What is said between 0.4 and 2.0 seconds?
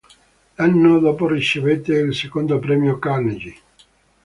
L'anno dopo ricevette